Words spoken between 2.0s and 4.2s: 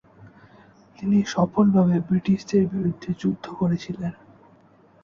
ব্রিটিশদের বিরুদ্ধে যুদ্ধ করেছিলেন।